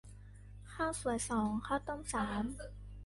[0.73, 2.43] ข้าวสวยสอง ข้าวต้มสาม